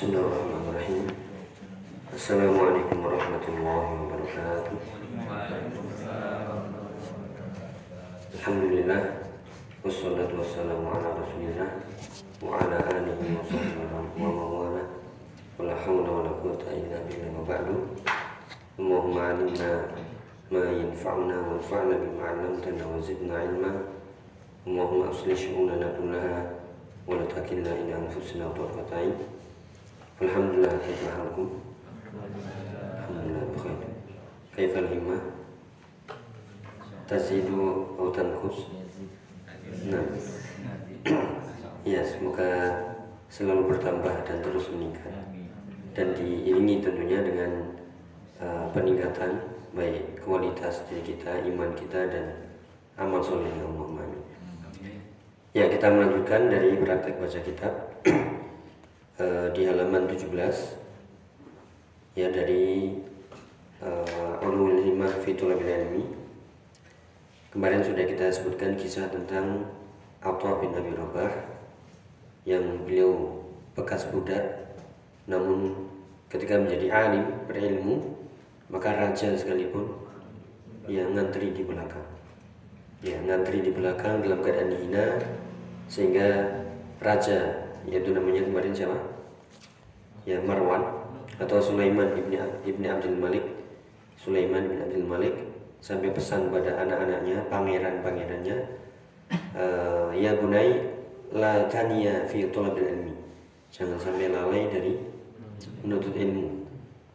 [0.00, 1.12] Bismillahirrahmanirrahim.
[2.08, 4.76] Assalamualaikum warahmatullahi wabarakatuh.
[8.32, 9.00] Alhamdulillah
[9.84, 11.84] wassalatu wassalamu ala Rasulillah
[12.40, 14.88] wa ala alihi wa sahbihi wa mawala.
[15.60, 17.76] Wala hawla wala quwwata illa billah wa ba'du.
[18.80, 19.84] Allahumma alimna
[20.48, 23.84] ma yanfa'una wanfa'na bima 'allamtana wa zidna 'ilma.
[24.64, 26.56] Allahumma aslih syu'unana kullaha
[27.04, 29.39] wa la takilna ila anfusina tarfata 'ain.
[30.20, 31.48] Alhamdulillah kaifa halukum?
[32.12, 33.78] Alhamdulillah bikhair.
[34.52, 35.20] Kaifa al-himmah?
[37.08, 38.68] Tazidu atau tankus?
[39.88, 40.04] Nah.
[41.88, 42.48] Ya, semoga
[43.32, 45.16] selalu bertambah dan terus meningkat.
[45.96, 47.80] Dan diiringi tentunya dengan
[48.44, 49.40] uh, peningkatan
[49.72, 52.24] baik kualitas diri kita, iman kita dan
[53.00, 53.72] amal soleh yang
[55.50, 57.72] Ya, kita melanjutkan dari praktek baca kitab
[59.20, 60.32] uh, di halaman 17
[62.16, 62.96] ya dari
[63.84, 66.04] uh, Ulumul Himah Fitulabil Ilmi.
[67.50, 69.66] Kemarin sudah kita sebutkan kisah tentang
[70.22, 71.32] Atta bin Abi Rabah
[72.48, 73.42] yang beliau
[73.76, 74.72] bekas budak
[75.28, 75.86] namun
[76.32, 78.16] ketika menjadi alim berilmu
[78.70, 79.90] maka raja sekalipun
[80.86, 82.06] yang ngantri di belakang.
[83.02, 85.18] Ya ngantri di belakang dalam keadaan hina
[85.90, 86.62] sehingga
[87.02, 89.09] raja yaitu namanya kemarin siapa
[90.28, 90.84] ya Marwan
[91.40, 92.36] atau Sulaiman ibni
[92.68, 93.44] ibni Abdul Malik.
[94.20, 95.34] Sulaiman bin Abdul Malik
[95.80, 98.56] sampai pesan pada anak-anaknya pangeran-pangerannya
[99.56, 100.92] uh, ya bunai
[101.32, 103.14] la taniya fi talabil ilmi.
[103.72, 104.92] Jangan sampai lalai dari
[105.80, 106.68] menuntut ilmu.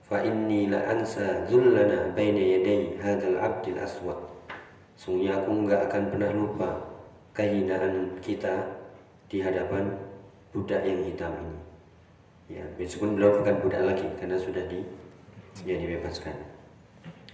[0.05, 4.19] Fa inni la ansa dhullana baina yaday hadzal abdil aswad.
[4.95, 6.69] Sungguhnya aku enggak akan pernah lupa
[7.35, 8.79] kehinaan kita
[9.27, 9.91] di hadapan
[10.55, 11.64] budak yang hitam ini.
[12.45, 14.85] Ya, meskipun beliau bukan budak lagi karena sudah di
[15.65, 16.37] ya dibebaskan.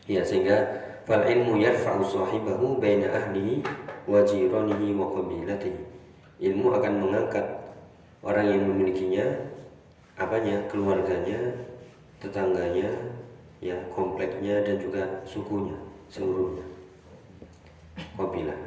[0.08, 0.64] Ya, sehingga
[1.03, 3.59] fal ilmu yarfa'u sahibahu baina ahlihi
[4.08, 5.81] wa jiranihi wa qabilatihi.
[6.41, 7.46] Ilmu akan mengangkat
[8.24, 9.52] orang yang memilikinya
[10.16, 10.63] apanya?
[10.72, 11.59] keluarganya,
[12.24, 12.90] tetangganya,
[13.59, 15.75] ya kompleknya dan juga sukunya
[16.08, 16.64] seluruhnya.
[18.16, 18.59] Qabilah.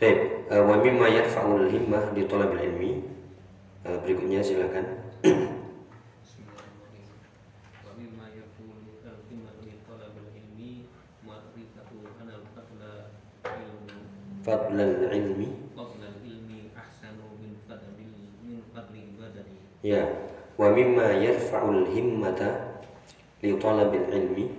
[0.00, 2.92] Baik, wa mimma yarfa'ul himmah di thalabil ilmi
[3.84, 5.03] berikutnya silakan.
[14.44, 15.72] Fadlal ilmi.
[15.72, 18.12] Fadlal ilmi ahsanu min fadlil
[18.44, 19.56] min fadli badani.
[19.80, 20.04] Ya,
[20.60, 22.84] wa mimma yarfa'ul himmata
[23.40, 24.52] li talabil ilmi.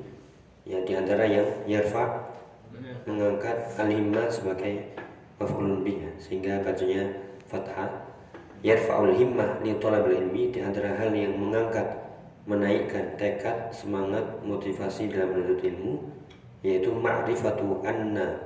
[0.66, 2.34] Ya di antara yang yarfa
[3.06, 4.90] mengangkat al-himma sebagai
[5.38, 8.10] maf'ulun bih sehingga bacanya fathah.
[8.66, 11.86] Yarfa'ul himmah li talabil ilmi di antara hal yang mengangkat
[12.50, 15.94] menaikkan tekad semangat motivasi dalam menuntut ilmu
[16.66, 18.45] yaitu ma'rifatu anna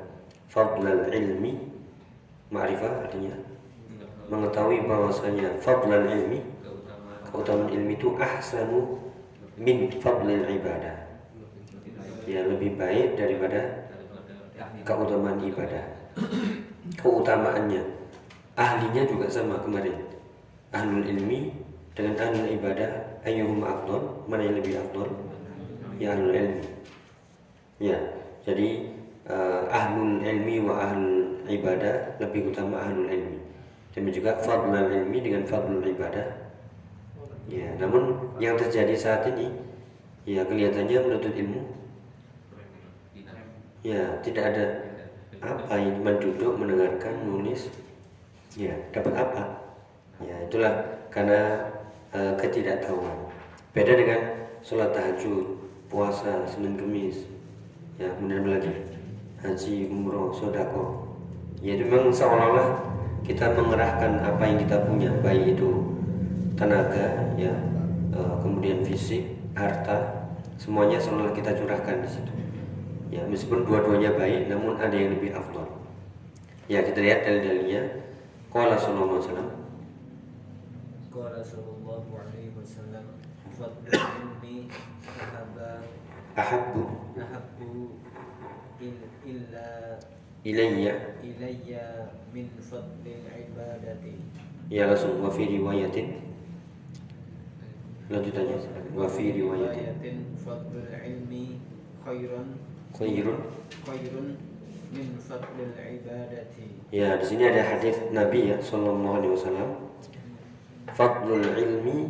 [0.50, 1.72] fadlal ilmi.
[2.50, 3.38] Ma'rifah artinya?
[4.30, 6.42] Mengetahui bahwasanya fadlal ilmi.
[7.30, 8.98] Keutamaan ilmi itu ahsanu
[9.54, 11.06] min fadlil ibadah.
[12.26, 13.86] Ya lebih baik daripada
[14.82, 15.86] keutamaan ibadah.
[16.98, 17.86] Keutamaannya
[18.58, 20.10] ahlinya juga sama kemarin.
[20.74, 21.54] Ahlul ilmi
[21.94, 25.10] dengan ahlul ibadah ayyuhum afdal mana yang lebih afdal
[26.02, 26.66] ya ahlul ilmi.
[27.78, 27.98] Ya
[28.42, 28.88] jadi
[29.29, 33.40] uh, ahlul ilmi wa ahlul ibadah lebih utama ahlul ilmi.
[33.94, 36.28] Dan juga fadlul ilmi dengan fadlul ibadah.
[37.50, 39.50] Ya namun yang terjadi saat ini
[40.25, 41.62] ya kelihatannya menuntut ilmu.
[43.85, 44.66] Ya tidak ada
[45.39, 47.72] apa yang cuma duduk mendengarkan nulis
[48.53, 49.44] ya dapat apa?
[50.19, 50.73] Ya itulah
[51.09, 51.72] karena
[52.12, 53.18] uh, ketidaktahuan.
[53.72, 54.22] Beda dengan
[54.62, 55.57] sholat tahajud
[55.89, 57.25] puasa senin kemis
[57.97, 58.72] ya kemudian lagi
[59.44, 61.07] haji umroh sodako
[61.63, 62.83] ya memang seolah-olah
[63.23, 65.95] kita mengerahkan apa yang kita punya baik itu
[66.55, 67.51] tenaga ya
[68.15, 69.24] uh, kemudian fisik
[69.56, 70.27] harta
[70.59, 72.33] semuanya seolah kita curahkan di situ
[73.09, 75.65] Ya, meskipun dua-duanya baik, namun ada yang lebih afdol.
[76.69, 78.06] Ya, kita lihat dalil-dalilnya.
[78.53, 79.50] Qala sallallahu alaihi wasallam.
[81.09, 83.06] Qala sallallahu alaihi wasallam
[83.57, 84.69] fadlul ilmi
[86.38, 86.85] Ahabbu
[87.18, 87.97] ahabbu
[88.77, 89.70] il- illa
[90.42, 90.94] ilayya.
[91.22, 94.18] ilayya min fadlil ibadati.
[94.70, 96.18] Ya langsung wa fi riwayatin.
[98.10, 98.58] Lanjutannya
[98.98, 100.34] wa fi riwayatin.
[100.42, 101.62] Fadlul ilmi
[102.02, 102.58] khairan
[102.98, 103.38] khairun.
[103.86, 104.28] Khairun
[104.90, 106.81] min fadlil ibadati.
[106.90, 109.70] Ya di sini ada hadis Nabi ya sallallahu alaihi wasallam.
[110.98, 112.10] Fadlul ilmi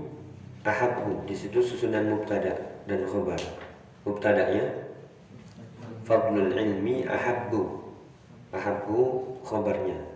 [0.64, 1.28] ahabbu.
[1.28, 2.56] Di situ susunan mubtada
[2.88, 3.40] dan khobar
[4.08, 4.89] mubtada'nya
[6.10, 7.86] fadlul ilmi ahabbu.
[8.50, 8.98] Ahabbu
[9.46, 10.10] khobarnya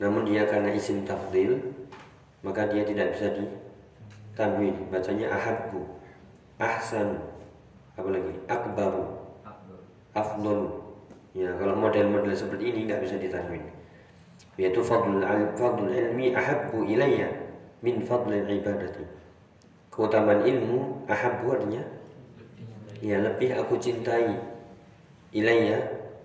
[0.00, 1.60] namun dia karena isim tafdil
[2.40, 3.44] maka dia tidak bisa di
[4.36, 5.80] tanwin bacanya ahabbu.
[6.60, 7.20] Ahsan.
[7.96, 9.04] Apalagi akbaru.
[10.12, 10.80] Afdol.
[11.36, 13.62] Ya kalau model-model seperti ini nggak bisa ditanwin
[14.58, 15.22] yaitu fadlul
[15.56, 17.32] fadlul ilmi ahabbu ilayya
[17.80, 19.04] min fadlil ibadati.
[19.88, 21.84] Keutamaan ilmu ahabbu artinya?
[23.00, 24.36] Ya lebih aku cintai
[25.30, 25.78] ilayya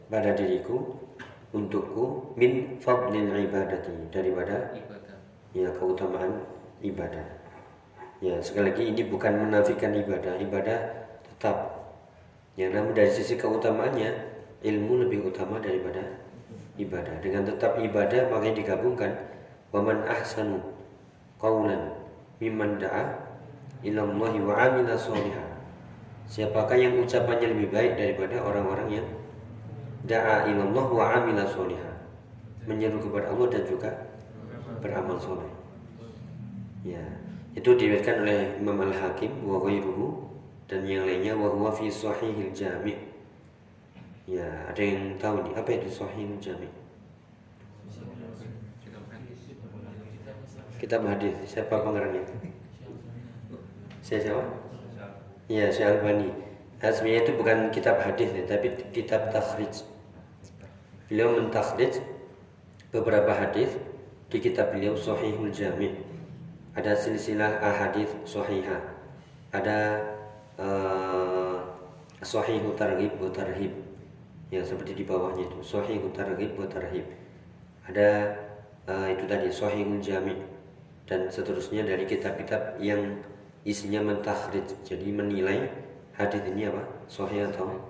[0.10, 0.98] pada diriku
[1.56, 4.76] untukku min fadlil ibadati daripada
[5.56, 6.44] ya keutamaan
[6.84, 7.26] ibadah.
[8.20, 10.36] Ya sekali lagi ini bukan menafikan ibadah.
[10.40, 10.80] Ibadah
[11.24, 11.58] tetap.
[12.56, 14.12] Ya namun dari sisi keutamaannya
[14.64, 16.04] ilmu lebih utama daripada
[16.76, 17.16] ibadah.
[17.24, 19.12] Dengan tetap ibadah makanya digabungkan
[19.72, 20.60] waman ahsanu
[21.40, 21.92] qawlan
[22.40, 23.16] mimman da'a
[23.84, 24.96] ilallahi wa amila
[26.26, 29.08] siapakah yang ucapannya lebih baik daripada orang-orang yang
[30.06, 31.92] da'a ilallah wa amila sholiha
[32.66, 33.92] menyeru kepada Allah dan juga
[34.82, 35.50] beramal soleh.
[36.86, 37.02] Ya
[37.56, 40.28] itu diriwayatkan oleh Imam Al-Hakim wa ghairuhu
[40.68, 42.98] dan yang lainnya wa huwa fi sahihil jami'
[44.26, 46.74] ya ada yang tahu nih apa itu sahihil jami'
[50.82, 51.34] kitab hadis.
[51.48, 52.28] Siapa pengarangnya
[54.06, 54.65] saya siapa
[55.52, 56.30] ya saya Albani.
[56.80, 59.82] Nah, sebenarnya itu bukan kitab hadis ya, tapi kitab takhrij.
[61.10, 61.98] Beliau mentakhrij
[62.94, 63.74] beberapa hadis
[64.30, 66.16] di kitab beliau Sahihul Jami'
[66.76, 68.84] ada silsilah ahadith sahihah.
[69.56, 70.04] Ada
[70.60, 71.64] uh,
[72.20, 73.72] sahihu targhib wa tarhib
[74.52, 75.64] yang seperti di bawahnya itu.
[75.64, 77.08] Sahihu targhib wa tarhib.
[77.88, 78.36] Ada
[78.92, 80.36] uh, itu tadi sahihul jami'
[81.08, 83.24] dan seterusnya dari kitab-kitab yang
[83.66, 85.66] isinya mentakhrij jadi menilai
[86.14, 86.86] hadis ini apa?
[87.10, 87.82] Sahih atau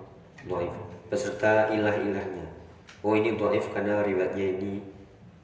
[0.48, 0.72] dhaif?
[1.12, 2.48] Beserta ilah-ilahnya.
[3.04, 4.80] Oh ini dhaif karena riwayatnya ini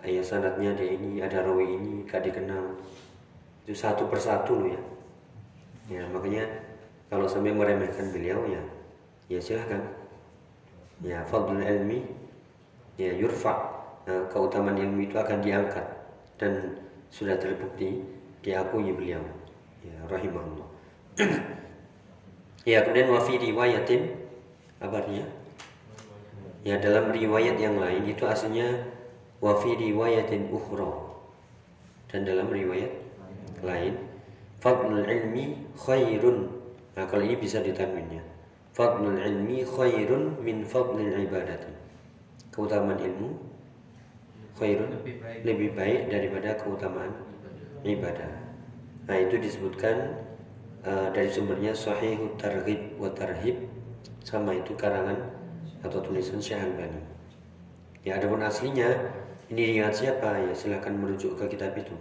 [0.01, 2.81] ayat sanadnya ada ini ada rawi ini gak dikenal.
[3.69, 4.81] Itu satu persatu loh ya.
[6.01, 6.49] Ya makanya
[7.13, 8.65] kalau sampai meremehkan beliau ya
[9.29, 9.85] ya silahkan.
[11.05, 12.09] Ya fadlul ilmi
[12.97, 13.69] ya yurfa.
[14.03, 15.87] Nah, keutamaan ilmu itu akan diangkat
[16.35, 16.75] dan
[17.13, 18.03] sudah terbukti
[18.43, 19.23] diakui beliau
[19.87, 20.69] ya rahimahullah.
[22.63, 24.23] Ya kemudian wafi riwayatin
[24.79, 25.27] apa artinya
[26.63, 28.87] ya dalam riwayat yang lain itu aslinya
[29.43, 31.11] wafi riwayatin ukhra.
[32.07, 32.93] Dan dalam riwayat
[33.67, 33.99] lain
[34.63, 36.55] fadlul ilmi khairun.
[36.95, 38.23] Nah kalau ini bisa ditanwinnya
[38.71, 41.75] fadlul ilmi khairun min fadlil ibadati.
[42.55, 43.43] Keutamaan ilmu
[44.55, 47.11] khairun lebih baik, lebih baik daripada keutamaan
[47.83, 48.42] ibadah
[49.07, 50.17] nah itu disebutkan
[50.87, 53.67] uh, dari sumbernya sahihut targhib wa tarhib
[54.23, 55.19] sama itu karangan
[55.83, 57.03] atau tulisan Syahalbani
[58.07, 59.23] ya adapun aslinya
[59.53, 60.49] ini riwayat siapa?
[60.49, 61.93] Ya silahkan merujuk ke kitab itu.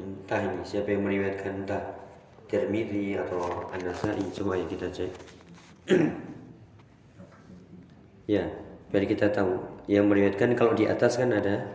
[0.00, 2.00] Entah ini siapa yang meriwayatkan entah
[2.48, 4.32] Tirmidzi atau An-Nasai.
[4.32, 5.12] Coba ya kita cek.
[8.30, 8.48] Ya
[8.94, 9.60] biar kita tahu.
[9.90, 11.68] Yang meriwayatkan kalau di atas kan ada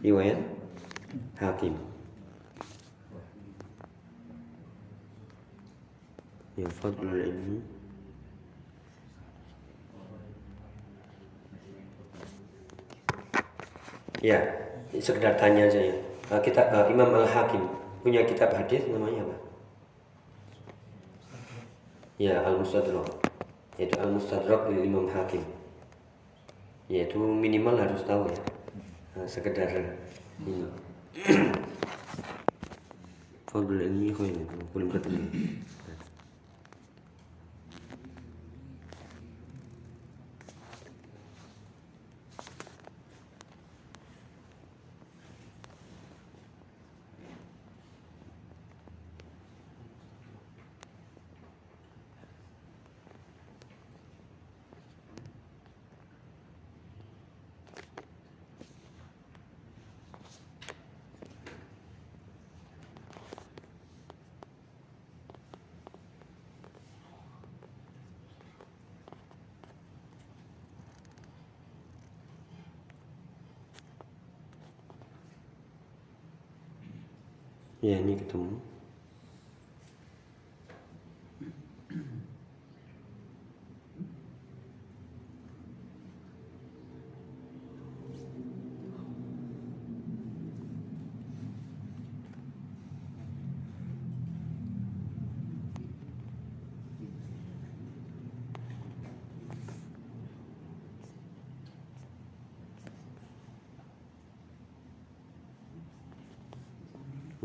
[0.00, 0.40] riwayat
[1.36, 1.76] Hakim
[6.58, 7.58] ya fadlul ilmi
[14.20, 14.38] ya
[15.00, 15.96] sekedar tanya aja ya
[16.30, 17.64] uh, kitab uh, Imam Al Hakim
[18.02, 19.36] punya kitab hadis namanya apa?
[22.18, 23.08] Ya Al Mustadrak
[23.80, 25.42] yaitu Al Mustadrak Imam Hakim.
[26.90, 28.42] Yaitu minimal harus tahu ya.
[29.16, 30.68] Nah, sekedar ini.
[33.48, 34.12] Fadul ilmi
[34.72, 34.88] belum
[77.82, 78.71] ya ini ketemu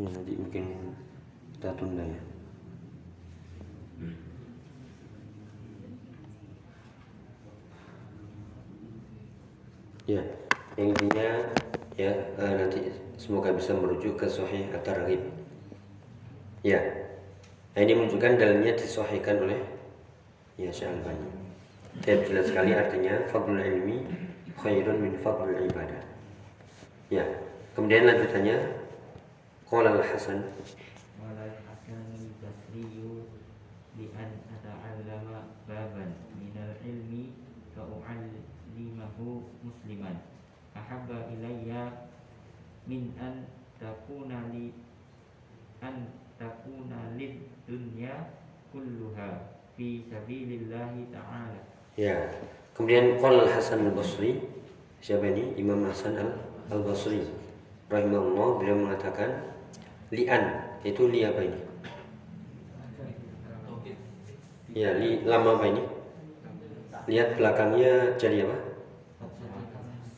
[0.08, 0.64] Nanti mungkin
[1.58, 2.22] kita tunda ya.
[10.08, 10.24] Ya,
[10.80, 11.28] yang intinya
[12.00, 15.20] ya uh, nanti semoga bisa merujuk ke Sahih At-Targhib.
[16.64, 16.80] Ya,
[17.76, 19.60] nah, ini menunjukkan dalilnya disahihkan oleh
[20.56, 21.28] ya Syalbani.
[22.08, 24.08] Dan jelas sekali artinya fadlul ilmi
[24.56, 26.00] khairun min fadlul ibadah.
[27.12, 27.28] Ya,
[27.76, 28.77] kemudian lanjutannya
[29.70, 30.44] qala al-Hasan
[40.88, 42.08] ahabba ilayya
[42.88, 43.44] min an
[43.76, 44.72] takuna li
[45.84, 46.08] an
[46.40, 48.32] takuna lid dunya
[48.72, 51.60] kulluha fi sabilillahi ta'ala.
[52.00, 52.32] Ya.
[52.72, 54.40] Kemudian qol Hasan Al-Basri
[55.04, 55.60] siapa ini?
[55.60, 56.16] Imam Hasan
[56.72, 57.26] Al-Basri
[57.92, 59.57] rahimahullah beliau mengatakan
[60.14, 60.44] li'an.
[60.86, 61.60] Itu li apa ini?
[64.78, 65.84] Ya, li lama apa ini?
[67.08, 68.68] Lihat belakangnya jadi apa?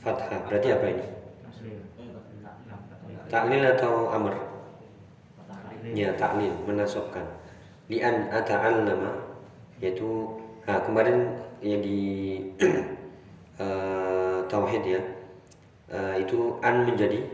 [0.03, 0.39] fathah.
[0.47, 1.05] Berarti apa ini?
[3.29, 4.33] Taklil atau amr?
[5.93, 7.23] Ya taklil menasobkan
[7.89, 9.15] lian ata'al nama
[9.81, 12.01] yaitu nah, kemarin yang di
[13.57, 15.01] uh, tauhid ya.
[15.89, 17.25] Uh, itu an menjadi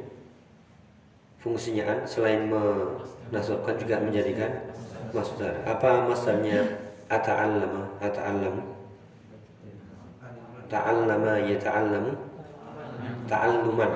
[1.46, 4.50] fungsinya an selain menasobkan juga menjadikan
[5.14, 6.66] masdar apa masdarnya
[7.06, 8.76] ata'allama ata'allamu
[10.70, 12.12] ta'allama yata'allamu
[13.30, 13.92] ta'alluman.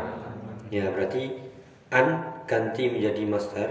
[0.69, 1.33] Ya, berarti
[1.89, 3.69] an ganti menjadi masdar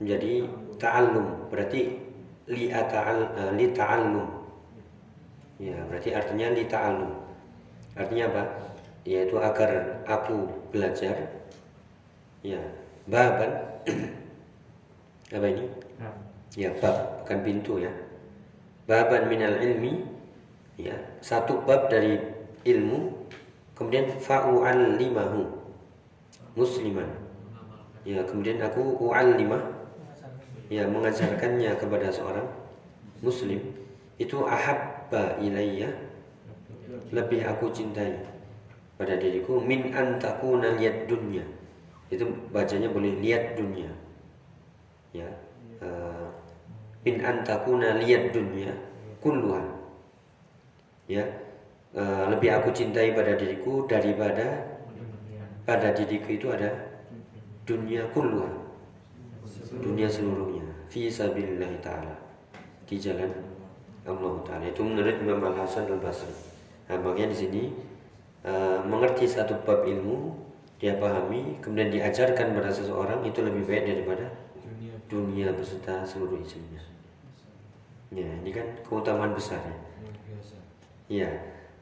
[0.00, 0.48] menjadi
[0.80, 1.52] ta'allum.
[1.52, 2.00] Berarti
[2.48, 4.26] li ta'al uh, li ta'allum.
[5.60, 7.12] Ya, berarti artinya li ta'allum.
[7.94, 8.42] Artinya apa?
[9.04, 11.28] Yaitu agar aku belajar.
[12.44, 12.60] Ya,
[13.10, 13.52] baban
[15.36, 15.64] apa ini?
[16.54, 17.90] Ya, bab bukan pintu ya.
[18.86, 20.06] Baban minal ilmi
[20.78, 22.20] ya, satu bab dari
[22.62, 23.24] ilmu
[23.74, 24.06] Kemudian
[24.94, 25.50] limahu
[26.54, 27.10] musliman.
[28.06, 29.58] Ya, kemudian aku lima
[30.70, 32.46] ya mengajarkannya kepada seorang
[33.20, 33.60] muslim
[34.16, 35.90] itu ahabba ilayya
[37.10, 38.16] lebih aku cintai
[38.96, 41.42] pada diriku min antakuna lihat dunia
[42.12, 43.90] itu bacanya boleh lihat dunia.
[45.14, 45.28] Ya.
[45.80, 46.28] Uh,
[47.04, 48.72] min antakuna lihat dunia
[49.20, 49.64] kulluhan.
[51.08, 51.24] Ya.
[51.94, 54.66] Eh, lebih aku cintai pada diriku daripada
[55.62, 56.74] pada diriku itu ada
[57.62, 58.50] dunia kulluha
[59.78, 60.66] dunia seluruhnya.
[60.90, 62.18] Fi sabilillah taala.
[62.82, 63.30] Di jalan
[64.02, 64.66] Allah taala.
[64.66, 66.34] Itu menurut Imam Al Hasan Al Basri
[66.90, 67.62] nah, makanya di sini
[68.44, 70.34] uh, mengerti satu bab ilmu
[70.82, 74.26] dia pahami kemudian diajarkan pada seseorang itu lebih baik daripada
[75.06, 76.82] dunia beserta seluruh isinya
[78.14, 79.76] ya ini kan keutamaan besar ya
[81.04, 81.30] Iya.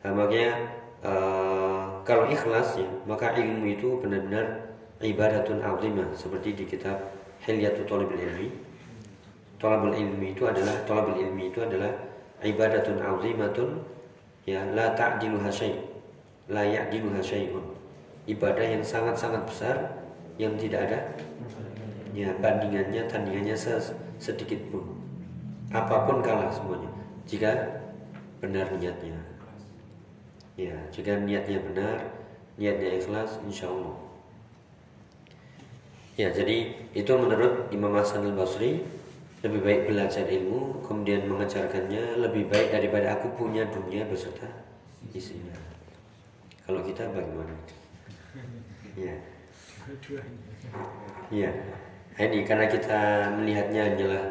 [0.02, 0.50] Nah, makanya
[1.06, 6.98] uh, kalau ikhlas ya, maka ilmu itu benar-benar ibadatun azimah seperti di kitab
[7.46, 8.50] Hilyatul Talibul Ilmi.
[9.62, 11.94] Talabul ilmi itu adalah talabul ilmi itu adalah
[12.42, 13.78] ibadatun azimatun
[14.42, 15.78] ya la ta'diluha syai'
[16.50, 17.62] la ya'diluha syai'un.
[18.28, 19.76] Ibadah yang sangat-sangat besar
[20.38, 21.00] yang tidak ada
[22.12, 23.56] ya bandingannya tandingannya
[24.20, 24.84] sedikit pun.
[25.72, 26.92] Apa pun kalah semuanya
[27.26, 27.80] jika
[28.42, 29.16] benar niatnya.
[30.52, 31.96] Ya, jika niatnya benar,
[32.60, 33.96] niatnya ikhlas, insya Allah.
[36.20, 38.84] Ya, jadi itu menurut Imam Hasan al Basri
[39.40, 44.44] lebih baik belajar ilmu, kemudian mengajarkannya lebih baik daripada aku punya dunia beserta
[45.16, 45.56] isinya.
[46.68, 47.56] Kalau kita bagaimana?
[48.96, 49.16] Ya.
[51.32, 51.50] Ya.
[52.12, 54.24] Nah, ini karena kita melihatnya hanyalah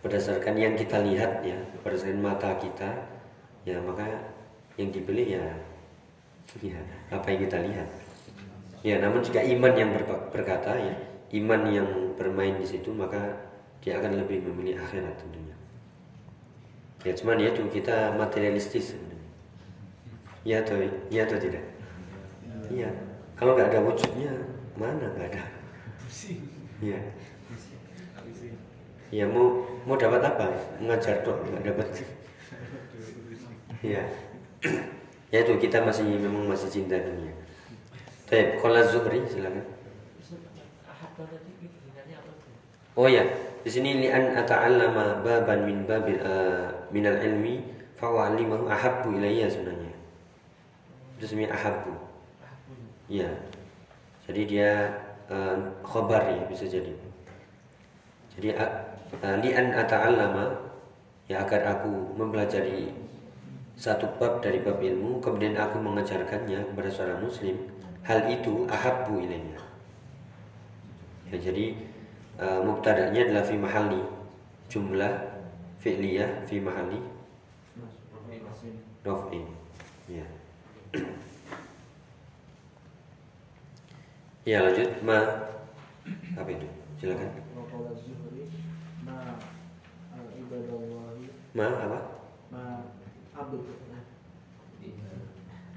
[0.00, 2.88] berdasarkan yang kita lihat ya, berdasarkan mata kita,
[3.68, 4.08] ya maka
[4.80, 5.44] yang dibeli ya,
[6.64, 6.80] ya
[7.12, 7.88] apa yang kita lihat.
[8.80, 10.94] Ya namun jika iman yang ber, berkata ya
[11.42, 13.36] iman yang bermain di situ maka
[13.82, 15.56] dia akan lebih memilih akhirat tentunya.
[17.04, 19.30] Ya cuman ya itu kita materialistis sebenarnya.
[20.48, 20.80] Ya atau
[21.12, 21.66] ya atau tidak?
[22.72, 23.07] Iya
[23.38, 24.32] kalau nggak ada wujudnya
[24.74, 25.44] mana nggak ada
[26.82, 27.00] ya
[29.08, 30.52] ya mau mau dapat apa
[30.82, 31.86] mengajar dok nggak dapat
[33.80, 34.02] ya
[35.32, 37.30] ya itu kita masih memang masih cinta dunia.
[38.28, 39.64] Baik, kalau Zuhri silakan.
[42.98, 43.22] Oh ya,
[43.62, 47.62] di sini li'an ata'allama baban min babil uh, minal ilmi
[47.94, 49.94] fa wa'allimahu ahabbu ilayya sebenarnya.
[51.16, 51.92] Itu sebenarnya ahabbu.
[53.08, 53.32] Ya.
[54.28, 54.92] Jadi dia
[55.32, 56.92] uh, khobar ya bisa jadi.
[58.36, 58.54] Jadi
[59.42, 60.68] li'an ata'allama
[61.28, 62.92] ya agar aku mempelajari
[63.78, 67.56] satu bab dari bab ilmu kemudian aku mengajarkannya kepada seorang muslim
[68.02, 69.60] hal itu ahabbu ilainya
[71.30, 71.78] ya, jadi
[72.40, 74.02] uh, mubtada'nya adalah fi mahalli
[74.66, 75.14] jumlah
[75.78, 76.98] fi'liyah fi mahalli
[79.04, 79.46] raf'in
[80.10, 80.26] ya
[84.48, 84.88] ya lanjut.
[85.04, 85.18] Ma.
[86.40, 86.68] Apa itu?
[86.96, 87.28] Silakan.
[91.52, 91.98] Ma apa?
[92.48, 92.62] Ma
[93.36, 93.60] abdul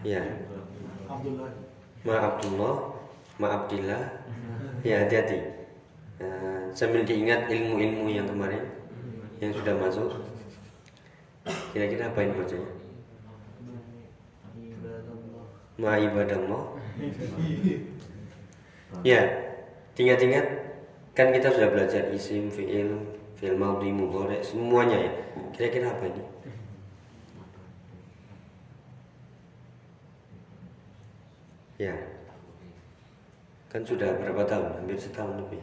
[0.08, 0.24] ya.
[1.12, 1.52] Abdullah
[2.08, 2.76] ma Abdullah
[3.36, 4.04] ma Abdillah.
[4.88, 5.40] Ya hati-hati.
[6.22, 8.66] Uh, sambil diingat ilmu-ilmu yang kemarin
[9.44, 10.10] yang sudah masuk.
[11.76, 12.82] Kira-kira apa ini bacanya
[15.82, 16.78] ma ibadallah
[19.04, 19.22] ya
[19.96, 20.46] ingat-ingat
[21.16, 23.00] kan kita sudah belajar isim fiil
[23.40, 25.12] fiil maudhi mudhari semuanya ya
[25.56, 26.24] kira-kira apa ini
[31.82, 31.98] Ya.
[33.74, 34.86] Kan sudah berapa tahun?
[34.86, 35.58] Hampir setahun lebih.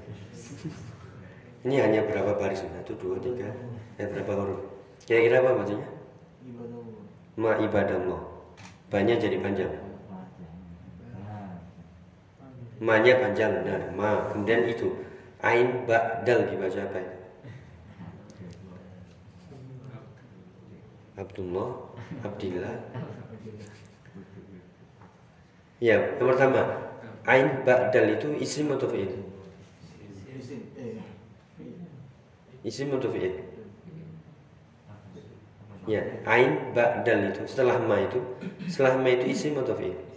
[1.62, 2.66] Ini hanya berapa baris?
[2.66, 3.46] Satu, dua, tiga.
[4.02, 4.66] Ya berapa huruf?
[5.06, 5.86] Kira-kira apa maksudnya?
[7.38, 8.18] Ma ibadallah.
[8.90, 9.70] Banyak jadi panjang.
[12.78, 13.90] Ma-nya panjang benar.
[13.94, 14.30] Ma.
[14.30, 15.02] Kemudian itu
[15.42, 17.16] ain ba'dal dibaca apa itu?
[21.18, 21.70] Abdullah,
[22.22, 22.78] Abdillah,
[25.78, 26.62] Ya, yang pertama,
[27.22, 29.14] ain ba'dal itu isim atau fi'il?
[32.66, 33.34] Isim atau fi'il?
[35.86, 38.18] Ya, ain ba'dal itu setelah ma itu,
[38.66, 40.07] setelah ma itu isim atau fi'il?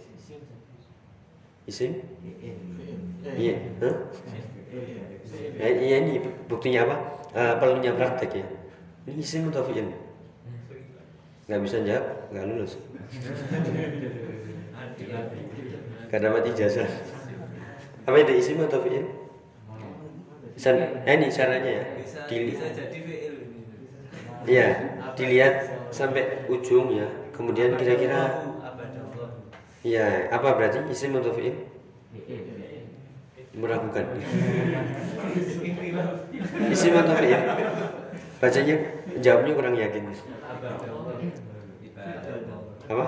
[1.66, 2.02] Isim?
[3.36, 3.94] Iya, huh?
[5.60, 6.12] Ya, ya, ini
[6.48, 6.96] buktinya apa?
[7.32, 8.44] Uh, perlunya praktek ya.
[9.08, 9.88] Ini isim atau fi'il?
[11.50, 12.72] Gak bisa jawab, gak lulus.
[16.10, 16.84] karena mati jasa.
[18.06, 19.06] Apa itu isim atau fi'il?
[20.56, 21.84] San, eh, ini caranya ya.
[22.28, 23.34] Dili bisa jadi fi'il
[24.46, 24.68] Iya,
[25.14, 25.54] dilihat
[25.94, 27.06] sampai ujung ya.
[27.36, 28.51] Kemudian kira-kira
[29.82, 31.56] Iya, apa berarti isim fi'il?
[33.58, 34.06] Meragukan.
[36.70, 37.42] isim atau fi'il?
[38.38, 38.74] Bacanya
[39.18, 40.06] jawabnya kurang yakin.
[42.86, 43.04] Apa?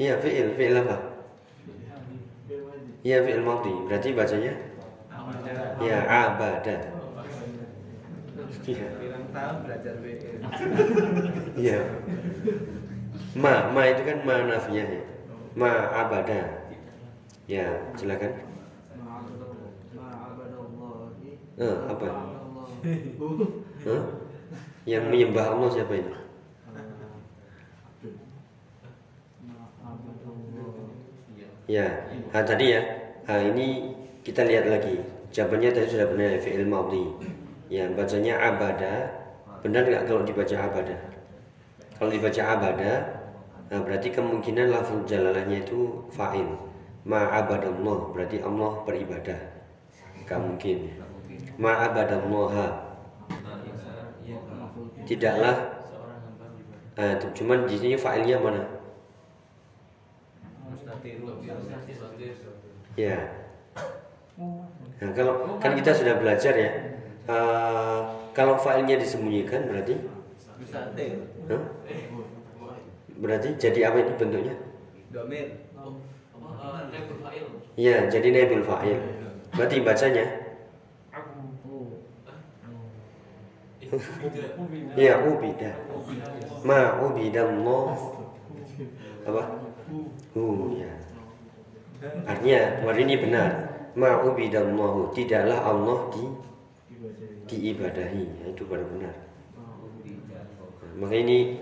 [0.00, 0.96] Iya, fi'il, fi'il apa?
[3.04, 3.74] Iya fi'il madhi.
[3.84, 4.52] Berarti bacanya
[5.84, 6.76] ya abada.
[8.64, 8.86] Iya.
[11.60, 11.78] Iya.
[13.36, 15.11] Ma, ma itu kan ma nafiyah ya.
[15.52, 16.64] Ma abada.
[17.44, 18.32] Ya, silakan.
[21.60, 22.08] Eh, apa?
[23.84, 24.02] Hah?
[24.88, 26.14] Yang menyembah Allah siapa ini?
[31.70, 31.86] Ya,
[32.34, 32.80] nah, tadi ya.
[33.28, 33.94] Nah, ini
[34.26, 34.98] kita lihat lagi.
[35.32, 37.04] Jawabannya tadi sudah benar fi'il madhi.
[37.72, 38.94] Ya, bacanya abada.
[39.62, 40.96] Benar nggak kalau dibaca abada?
[41.96, 42.92] Kalau dibaca abada,
[43.80, 46.44] berarti kemungkinan lafaz jalalahnya itu fa'il.
[47.08, 49.40] Ma'abadallah berarti Allah beribadah.
[50.28, 50.92] Gak mungkin.
[51.56, 52.66] Ma'abadallaha.
[55.08, 55.82] Tidaklah
[56.92, 58.68] Nah, cuman di sini fa'ilnya mana?
[63.00, 63.16] Ya.
[65.00, 66.70] Nah, kalau kan kita sudah belajar ya.
[67.22, 68.02] Uh,
[68.36, 69.94] kalau filenya disembunyikan berarti
[71.46, 71.62] huh?
[73.20, 74.54] Berarti jadi apa ini bentuknya?
[75.12, 75.46] Domir.
[77.76, 79.00] Ya, jadi naibul fa'il.
[79.52, 80.24] Berarti bacanya
[84.96, 85.76] Ya, ubida.
[86.64, 87.92] Ma ubidallah.
[89.28, 89.42] Apa?
[90.32, 90.92] Hu ya.
[92.24, 93.50] Artinya hari ini benar.
[93.92, 96.24] Ma'ubidallahu tidaklah Allah di
[97.44, 98.56] diibadahi.
[98.56, 99.12] Itu baru benar.
[99.52, 101.60] Nah, maka ini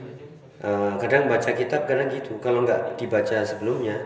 [0.64, 2.36] uh, kadang baca kitab kadang gitu.
[2.40, 3.96] Kalau nggak dibaca sebelumnya,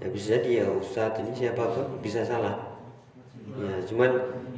[0.00, 2.76] ya bisa jadi ya Ustadz ini siapa pun bisa salah.
[3.58, 4.10] Ya, cuman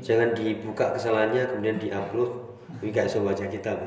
[0.02, 2.30] jangan dibuka kesalahannya kemudian diupload,
[2.74, 3.78] tapi nggak bisa baca kitab.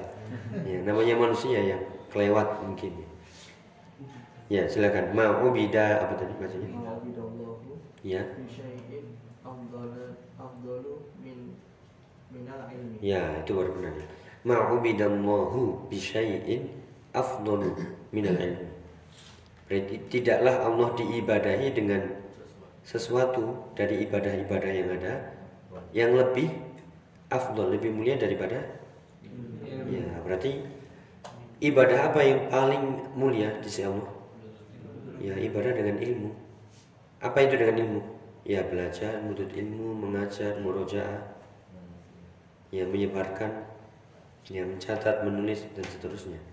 [0.64, 3.04] Ya, namanya manusia yang kelewat mungkin.
[4.52, 5.12] Ya, silakan.
[5.18, 6.70] Ma'ubida apa tadi bacanya?
[8.04, 8.22] Ya.
[13.04, 13.94] Ya, itu baru benar.
[14.44, 16.83] Ma'ubidallahu bisyai'in
[17.14, 17.78] afdalu
[18.10, 18.68] minal ilmi.
[19.70, 22.02] Berarti tidaklah Allah diibadahi dengan
[22.84, 25.14] sesuatu dari ibadah-ibadah yang ada
[25.96, 26.52] yang lebih
[27.32, 28.60] afdol lebih mulia daripada
[29.88, 30.62] ya berarti
[31.64, 34.12] ibadah apa yang paling mulia di sisi Allah?
[35.24, 36.36] Ya ibadah dengan ilmu.
[37.24, 38.02] Apa itu dengan ilmu?
[38.44, 41.24] Ya belajar menuntut ilmu mengajar murojaah.
[42.74, 43.64] Ya menyebarkan
[44.52, 46.53] ya mencatat menulis dan seterusnya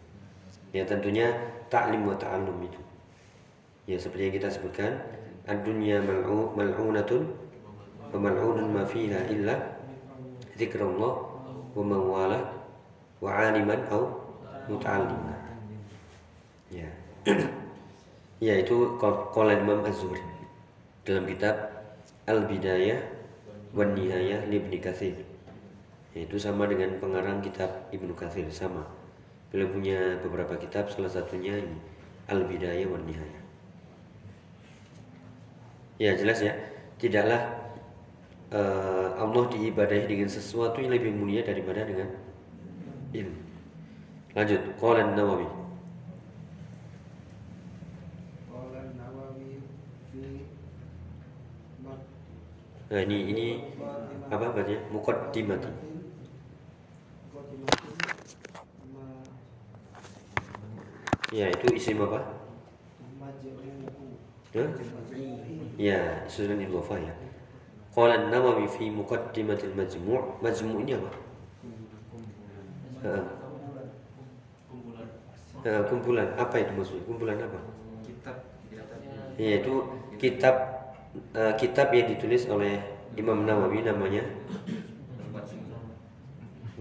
[0.70, 1.35] ya tentunya
[1.70, 2.80] taklim wa ta'allum itu.
[3.90, 4.92] Ya seperti yang kita sebutkan
[5.46, 7.26] ad-dunya mal'u mal'unatun
[8.14, 9.56] wa mal'unun ma fiha illa
[10.54, 11.14] zikrullah
[11.74, 12.38] wa mawala
[13.18, 14.02] wa aliman au
[14.70, 15.38] muta'alliman.
[16.70, 16.88] Ya.
[18.40, 20.24] Ya itu qala Imam Az-Zuhri
[21.04, 21.61] dalam kitab
[22.24, 22.96] Al-Bidayah
[23.76, 25.12] wan Nihayah Ibnu Katsir.
[26.16, 28.88] Yaitu sama dengan pengarang kitab Ibnu Katsir sama
[29.50, 31.76] beliau punya beberapa kitab salah satunya ini
[32.30, 33.42] Al-Bidayah wan Nihayah
[36.00, 36.54] ya jelas ya
[36.96, 37.60] tidaklah
[38.54, 42.08] uh, Allah diibadahi dengan sesuatu yang lebih mulia daripada dengan
[43.14, 43.40] ilmu.
[44.34, 45.48] Lanjut, qala Nawawi.
[52.90, 53.46] Nah, ini ini
[54.34, 54.82] apa bacanya?
[54.90, 55.89] Muqaddimah.
[61.31, 62.27] Ya, itu isim apa?
[64.51, 64.66] Ya,
[65.79, 67.14] ya susunan idhofah ya.
[67.95, 71.11] Qala Nawawi fi muqaddimatil majmu' Majmu' ini apa?
[74.66, 75.07] Kumpulan.
[75.87, 76.29] kumpulan.
[76.35, 77.07] Apa itu maksudnya?
[77.07, 77.59] Kumpulan apa?
[78.03, 78.37] Kitab.
[79.38, 79.87] Yaitu
[80.19, 80.55] kitab
[81.38, 82.83] uh, kitab yang ditulis oleh
[83.14, 84.27] Imam Nawawi namanya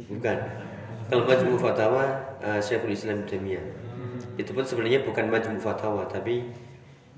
[0.09, 0.37] bukan.
[1.09, 2.05] Kalau Majmu' Fatawa
[2.41, 3.88] uh, Syekhul Islam Taimiyah.
[4.39, 6.47] Itu pun sebenarnya bukan Majmu' Fatawa tapi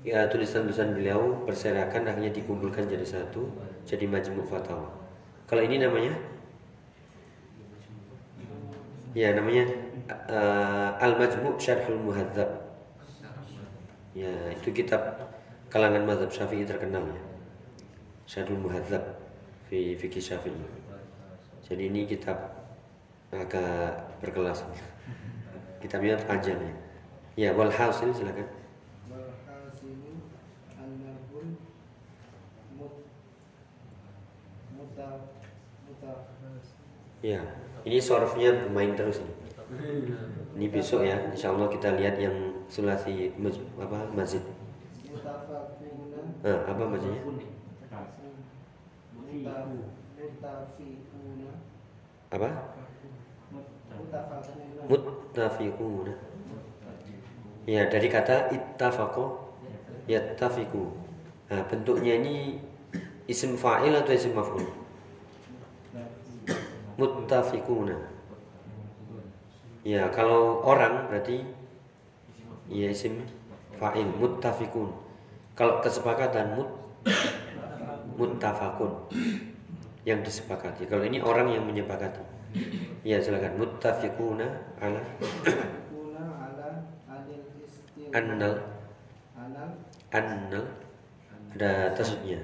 [0.02, 3.46] ya, tulisan-tulisan beliau berserakan akhirnya dikumpulkan jadi satu
[3.86, 4.90] jadi Majmu' Fatawa.
[5.46, 6.18] Kalau ini namanya
[9.14, 9.70] ya namanya
[10.26, 12.74] uh, Al Majmu' Syarhul Muhadzab.
[14.18, 15.30] Ya, itu kitab
[15.70, 17.22] kalangan mazhab Syafi'i terkenal ya.
[18.26, 19.14] Syarhul Muhadzab
[19.70, 20.58] fi fikih Syafi'i.
[21.62, 22.50] Jadi ini kitab
[23.30, 24.66] agak berkelas.
[25.78, 26.81] Kitabnya panjang ya.
[27.32, 28.44] Ya, wal hasil silakan.
[29.08, 30.20] Walhasilu
[30.76, 31.56] annahum
[32.76, 33.08] mut
[34.76, 35.32] muta
[35.88, 36.12] muta
[37.24, 37.40] Ya,
[37.88, 39.32] ini sorofnya bermain terus ini.
[40.60, 42.36] Ini besok ya, insya Allah kita lihat yang
[42.68, 43.32] sulasi
[43.80, 44.44] apa masjid.
[45.08, 47.48] mutafaquna Ah, apa mutafiquna
[52.28, 52.76] Apa?
[53.96, 56.31] mutafaquna Muttafiquna.
[57.62, 59.54] Ya, dari kata ittafaqo
[60.10, 60.82] yattafiqu.
[61.46, 62.58] Nah, bentuknya ini
[63.30, 64.66] isim fa'il atau isim maf'ul?
[66.98, 67.98] Muttafiquna.
[69.86, 71.46] Ya, kalau orang berarti
[72.66, 73.22] ya isim
[73.78, 74.90] fa'il muttafiqun.
[75.54, 76.70] Kalau kesepakatan mut
[78.18, 79.06] muttafaqun
[80.02, 80.90] yang disepakati.
[80.90, 82.22] Kalau ini orang yang menyepakati.
[83.06, 84.50] Ya, silakan muttafiquna
[84.82, 84.98] ala
[88.12, 88.54] annal
[89.36, 89.70] anal
[90.12, 90.64] annal
[91.52, 92.40] ada tasnya.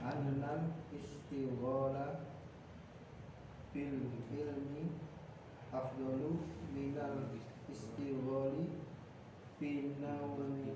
[0.00, 0.60] annal
[0.96, 2.24] istiwala
[3.72, 3.96] bil
[4.32, 4.84] ilmi
[5.72, 6.40] afdalu
[6.72, 7.28] minal
[7.68, 8.64] istiwali
[9.60, 10.72] binawi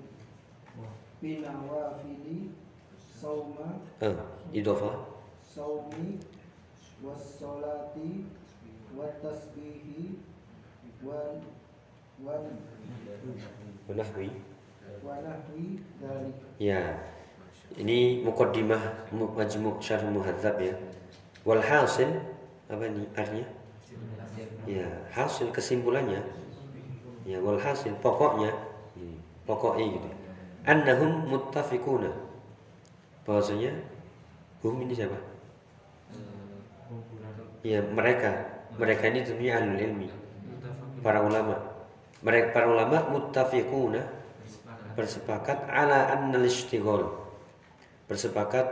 [1.21, 2.51] binawafili
[2.99, 4.13] sauma Eh,
[4.53, 4.97] idhofah.
[5.41, 6.19] saumi
[7.01, 8.27] wassolati
[8.97, 10.19] watasbihi
[11.01, 11.39] wan
[12.21, 12.43] wan
[13.87, 14.29] Wanahwi.
[16.59, 16.81] Ya.
[17.73, 20.75] Ini muqaddimah mu- majmu' syarh muhadzab ya.
[21.43, 22.09] Walhasil
[22.69, 23.47] apa ini artinya?
[24.67, 26.21] Ya, hasil kesimpulannya.
[27.27, 28.51] Ya, walhasil pokoknya
[28.95, 29.17] hmm,
[29.47, 30.09] pokoknya gitu.
[30.63, 32.11] Annahum muttafiquna.
[33.25, 33.71] Bahwasanya
[34.63, 35.17] hum ini siapa?
[37.63, 38.31] Ya, mereka.
[38.77, 40.07] Mereka ini tentunya ahlul ilmi.
[41.03, 41.72] Para ulama.
[42.23, 44.07] Mereka para ulama muttafiquna
[44.95, 47.23] bersepakat ala annal istighol
[48.07, 48.67] bersepakat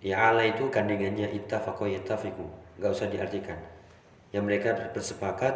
[0.00, 2.44] ya ala itu kandungannya ittafaqo yattafiqu.
[2.80, 3.58] Nggak usah diartikan.
[4.32, 5.54] Yang mereka bersepakat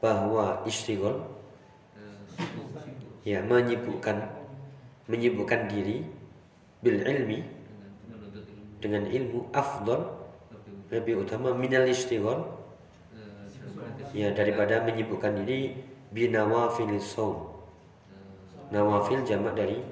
[0.00, 1.24] bahwa istighol
[3.26, 4.22] ya menyibukkan
[5.10, 6.04] menyibukkan diri
[6.84, 7.40] bil ilmi
[8.78, 10.06] dengan ilmu afdol
[10.92, 12.46] lebih utama minal istighol
[14.14, 15.74] ya daripada menyibukkan diri
[16.16, 17.52] binawafil saum
[18.72, 19.84] nawafil jamak dari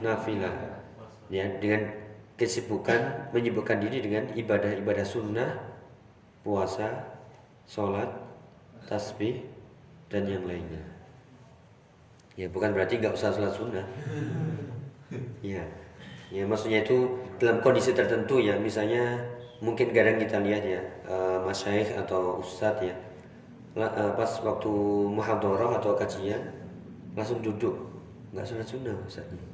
[0.00, 0.80] nafilah
[1.28, 1.92] ya dengan
[2.40, 5.50] kesibukan menyibukkan diri dengan ibadah-ibadah sunnah
[6.42, 7.14] puasa,
[7.70, 8.10] sholat,
[8.90, 9.46] tasbih,
[10.10, 10.82] dan yang lainnya.
[12.34, 13.86] Ya bukan berarti nggak usah sholat sunnah.
[15.44, 15.60] Ya,
[16.32, 19.20] ya maksudnya itu dalam kondisi tertentu ya, misalnya
[19.60, 22.96] mungkin kadang kita lihat ya, uh, masyaikh atau ustadz ya,
[23.72, 24.72] pas waktu
[25.08, 26.40] muhadharah atau kajian
[27.16, 27.72] langsung duduk,
[28.32, 29.40] nggak sholat sunnah ustadznya.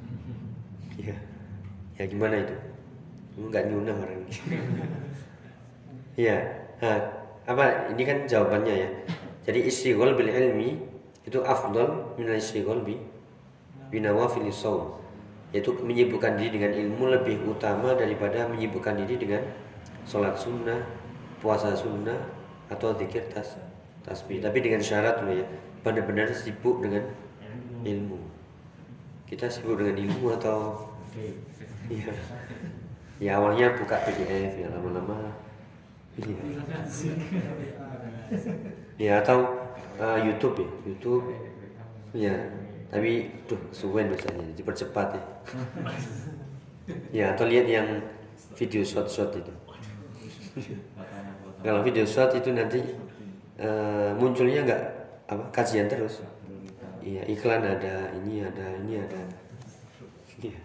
[0.99, 1.15] Ya,
[1.95, 2.55] ya gimana itu?
[3.39, 4.35] Nggak nyunah orang ini.
[6.27, 6.43] ya,
[6.83, 6.99] nah,
[7.47, 8.89] apa ini kan jawabannya ya.
[9.47, 10.75] Jadi istighol bil ilmi
[11.23, 12.99] itu afdal min istighol bi
[13.95, 14.99] binawafil saum
[15.49, 19.41] yaitu menyibukkan diri dengan ilmu lebih utama daripada menyibukkan diri dengan
[20.05, 20.85] sholat sunnah,
[21.41, 22.21] puasa sunnah
[22.69, 23.57] atau zikir tas
[24.05, 24.39] tasbih.
[24.43, 25.45] Tapi dengan syarat dulu ya,
[25.83, 27.07] benar-benar sibuk dengan
[27.83, 28.19] ilmu.
[29.29, 30.89] Kita sibuk dengan ilmu atau?
[31.89, 32.13] Ya,
[33.17, 35.33] ya awalnya buka PDF ya lama-lama.
[36.19, 36.41] Iya.
[38.99, 39.47] ya atau
[39.97, 41.25] uh, YouTube ya, YouTube.
[42.13, 42.35] Ya
[42.89, 45.23] tapi tuh suwen misalnya dipercepat ya.
[47.13, 48.01] Ya atau lihat yang
[48.57, 49.53] video short-short itu.
[51.61, 52.81] Kalau video short itu nanti
[53.59, 54.83] uh, munculnya nggak
[55.29, 56.23] apa kajian terus.
[56.99, 59.21] Iya iklan ada ini ada ini ada.
[60.39, 60.55] Ya,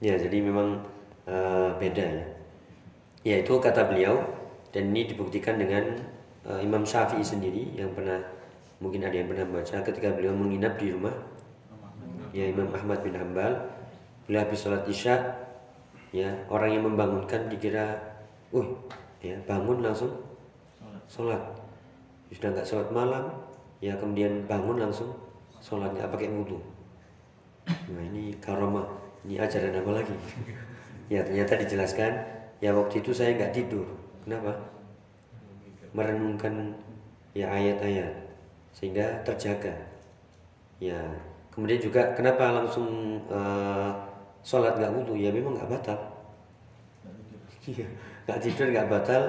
[0.00, 0.80] ya jadi memang
[1.26, 2.26] uh, beda ya.
[3.22, 4.20] Ya itu kata beliau
[4.74, 5.96] dan ini dibuktikan dengan
[6.48, 8.18] uh, Imam Syafi'i sendiri yang pernah
[8.82, 11.14] mungkin ada yang pernah baca ketika beliau menginap di rumah
[12.34, 13.70] ya Imam Ahmad bin Hambal
[14.26, 15.38] beliau habis sholat isya
[16.10, 17.94] ya orang yang membangunkan dikira
[18.50, 18.68] uh
[19.22, 20.10] ya bangun langsung
[21.06, 21.38] sholat
[22.34, 23.24] sudah nggak sholat malam
[23.78, 25.12] ya kemudian bangun langsung
[25.60, 26.58] sholat nggak pakai wudhu
[27.66, 28.86] nah ini karomah
[29.22, 30.16] ini ajaran apa lagi
[31.12, 32.12] ya ternyata dijelaskan
[32.58, 33.86] ya waktu itu saya nggak tidur
[34.24, 34.72] kenapa
[35.92, 36.72] merenungkan
[37.36, 38.12] ya ayat-ayat
[38.72, 39.72] sehingga terjaga.
[40.82, 40.98] Ya,
[41.52, 43.92] kemudian juga kenapa langsung uh,
[44.42, 45.14] sholat nggak wudhu?
[45.14, 45.98] Ya memang nggak batal.
[47.62, 47.86] Iya,
[48.26, 49.22] nggak tidur nggak batal.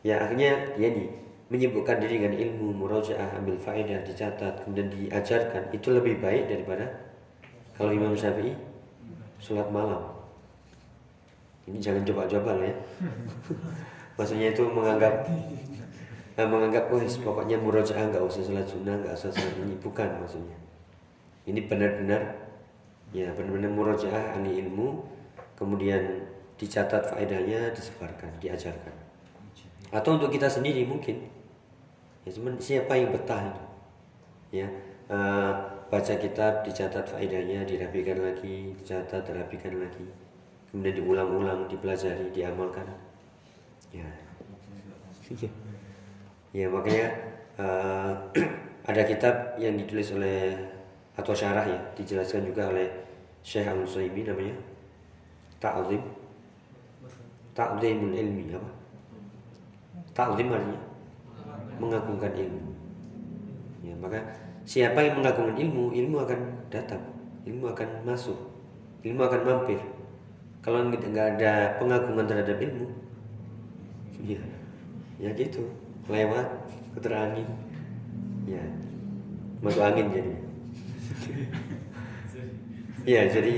[0.00, 1.10] Ya akhirnya ya nih
[1.46, 5.70] menyibukkan diri dengan ilmu, murojaah, ambil faedah, dicatat, kemudian diajarkan.
[5.70, 6.90] Itu lebih baik daripada
[7.78, 8.56] kalau Imam Syafi'i
[9.38, 10.02] sholat malam.
[11.70, 12.74] Ini jangan coba-coba ya.
[14.18, 15.28] Maksudnya itu menganggap
[16.34, 19.74] nah, menganggap oh pokoknya murojaah nggak usah sholat sunnah nggak usah sholat ini.
[19.78, 20.58] Bukan maksudnya.
[21.46, 22.22] Ini benar-benar
[23.14, 25.04] ya benar-benar murojaah ahli ilmu
[25.54, 28.94] kemudian dicatat faedahnya disebarkan diajarkan.
[29.92, 31.35] Atau untuk kita sendiri mungkin
[32.26, 33.64] ya cuman siapa yang betah itu
[34.50, 34.66] ya
[35.10, 40.06] uh, baca kitab dicatat faedahnya dirapikan lagi dicatat dirapikan lagi.
[40.70, 42.90] Kemudian diulang-ulang dipelajari diamalkan.
[43.94, 44.06] Ya.
[46.56, 47.06] Ya makanya
[47.60, 48.12] uh,
[48.90, 50.56] ada kitab yang ditulis oleh
[51.16, 52.88] atau syarah ya dijelaskan juga oleh
[53.40, 54.56] Syekh Al Saibi namanya
[55.62, 56.02] Ta'zim.
[57.56, 58.70] Ta'zimul ilmi apa?
[60.12, 60.85] Ta'zim artinya
[61.78, 62.72] mengagungkan ilmu.
[63.84, 64.20] Ya, maka
[64.66, 66.40] siapa yang mengagungkan ilmu, ilmu akan
[66.72, 67.02] datang,
[67.46, 68.36] ilmu akan masuk,
[69.06, 69.80] ilmu akan mampir.
[70.64, 72.90] Kalau nggak ada pengagungan terhadap ilmu,
[74.26, 74.42] ya,
[75.22, 75.62] ya gitu
[76.06, 76.46] lewat
[76.94, 77.48] puter angin
[78.46, 78.62] ya
[79.60, 80.32] masuk angin jadi
[83.06, 83.52] ya jadi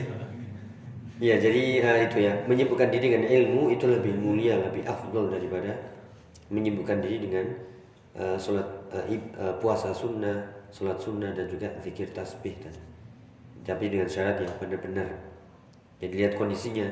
[1.19, 5.75] ya jadi uh, itu ya menyibukkan diri dengan ilmu itu lebih mulia lebih afdol daripada
[6.49, 7.47] menyibukkan diri dengan
[8.19, 9.07] uh, sholat uh,
[9.39, 12.75] uh, puasa sunnah sholat sunnah dan juga zikir tasbih dan
[13.65, 15.09] tapi dengan syarat yang benar-benar.
[16.01, 16.89] Jadi lihat kondisinya.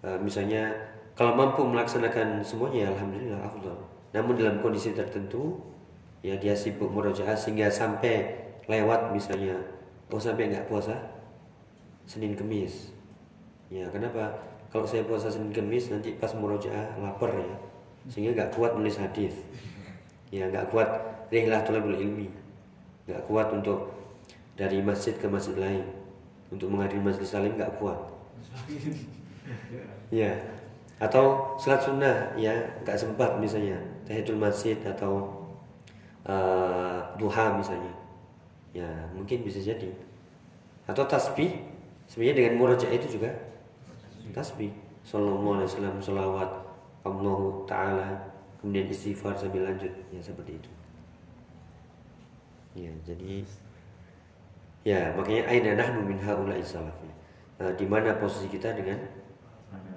[0.00, 0.72] Uh, misalnya
[1.12, 3.76] kalau mampu melaksanakan semuanya alhamdulillah afdol
[4.16, 5.60] namun dalam kondisi tertentu
[6.24, 9.60] ya dia sibuk murojaah sehingga sampai lewat misalnya
[10.08, 10.96] oh sampai nggak puasa?
[12.08, 12.90] Senin Kemis.
[13.70, 14.34] Ya kenapa?
[14.72, 17.56] Kalau saya puasa Senin Kemis nanti pas murojaah lapar ya
[18.08, 19.36] sehingga nggak kuat menulis hadis
[20.30, 20.88] ya nggak kuat
[21.30, 22.30] rihlah tolabul ilmi.
[23.06, 23.90] Nggak kuat untuk
[24.54, 25.84] dari masjid ke masjid lain.
[26.50, 27.98] Untuk menghadiri masjid salim nggak kuat.
[30.10, 30.34] Ya
[31.00, 33.78] atau sholat sunnah ya nggak sempat misalnya.
[34.04, 35.46] Tahiyatul masjid atau
[36.26, 37.94] uh, duha misalnya.
[38.76, 39.90] Ya mungkin bisa jadi.
[40.86, 41.62] Atau tasbih
[42.10, 43.30] sebenarnya dengan murojaah itu juga.
[44.30, 44.70] Tasbih.
[45.06, 46.50] Sallallahu alaihi wasallam salawat
[47.08, 48.08] Allah taala
[48.60, 49.90] kemudian istighfar sambil lanjut.
[50.12, 50.70] Ya seperti itu.
[52.76, 53.42] Ya jadi
[54.86, 56.94] ya makanya aina nahnu min haula'i salaf.
[57.02, 57.14] Ya.
[57.60, 59.00] Nah, di mana posisi kita dengan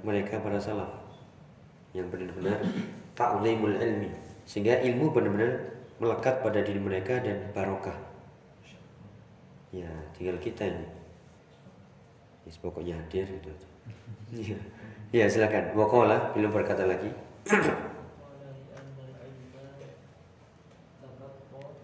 [0.04, 0.90] mereka para salaf?
[1.94, 2.58] Yang benar-benar
[3.14, 4.10] ta'zimul ilmi.
[4.44, 5.72] Sehingga ilmu benar-benar
[6.02, 7.96] melekat pada diri mereka dan barokah.
[9.72, 11.04] Ya tinggal kita ini.
[12.44, 13.52] Yes, pokoknya hadir itu
[14.36, 14.60] ya,
[15.24, 17.08] ya silakan wakola belum berkata lagi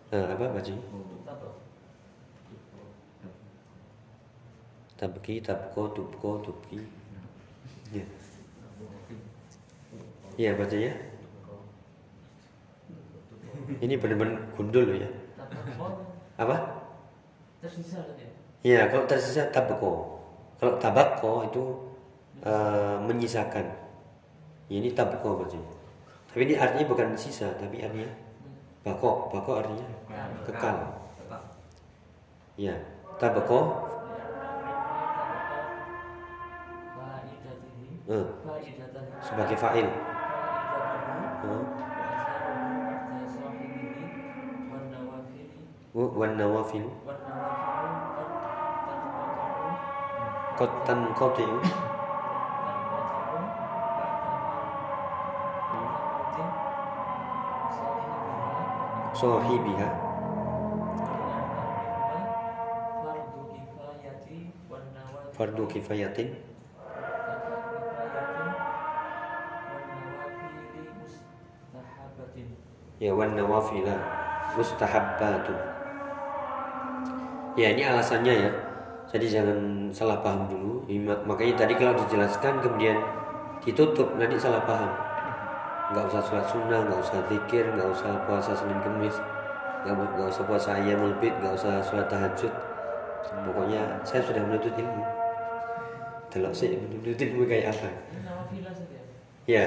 [0.10, 0.74] nah, apa baju
[5.00, 6.84] tabki tabko tubko tubki.
[7.96, 8.06] Ya.
[10.36, 10.92] Ya baca ya.
[13.80, 15.10] Ini benar-benar gundul loh ya.
[16.36, 16.84] Apa?
[17.64, 18.04] Tersisa
[18.60, 20.20] ya kalau tersisa tabko.
[20.60, 21.64] Kalau tabako itu
[22.44, 23.72] uh, menyisakan.
[24.68, 25.80] Ya, ini tabko bacanya
[26.30, 28.10] tapi ini artinya bukan sisa tapi artinya
[28.86, 29.86] bako bako artinya
[30.50, 30.78] kekal.
[32.58, 32.74] Ya
[33.22, 33.86] tabako?
[38.10, 38.26] Eh,
[39.22, 39.86] sebagai fa'il.
[45.90, 46.86] Wa- wan nawafil
[50.58, 51.58] qad tanqati'u
[59.14, 59.90] sahibiha
[65.40, 66.36] fardu kifayatin.
[73.00, 73.96] Ya wan nawafila
[74.60, 75.56] mustahabbatun
[77.56, 78.52] ya ini alasannya ya.
[79.08, 80.84] Jadi jangan salah paham dulu.
[81.24, 83.00] Makanya tadi kalau dijelaskan kemudian
[83.64, 84.92] ditutup nanti salah paham.
[85.96, 89.16] Nggak usah sholat sunnah nggak usah zikir nggak usah puasa senin kemis
[89.88, 92.52] nggak usah puasa ayam lebih nggak usah sholat tahajud.
[93.48, 95.19] Pokoknya saya sudah menuntut ilmu
[96.30, 97.90] delok sih menuntut ilmu kayak apa?
[99.50, 99.66] Ya.